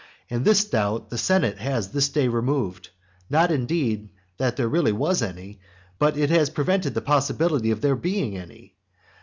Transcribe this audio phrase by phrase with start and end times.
[0.31, 2.89] And this doubt the senate has this day removed
[3.29, 5.59] not indeed that there really was any;
[5.99, 8.77] but it has prevented the possibility of there being any.